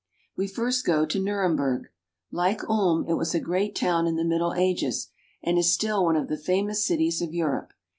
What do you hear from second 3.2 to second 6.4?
a great town in the Middle Ages, and is still one of the